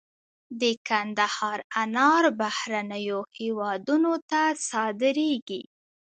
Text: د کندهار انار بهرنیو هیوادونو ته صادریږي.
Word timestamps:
د 0.61 0.63
کندهار 0.87 1.59
انار 1.83 2.23
بهرنیو 2.39 3.19
هیوادونو 3.37 4.13
ته 4.29 4.41
صادریږي. 4.69 5.61